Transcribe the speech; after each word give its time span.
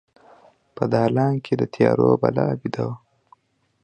په 0.75 0.83
دالان 0.93 1.33
کې 1.45 1.53
د 1.57 1.63
تیارو 1.73 2.09
بلا 2.21 2.47
بیده 2.61 2.83
وه 2.87 2.95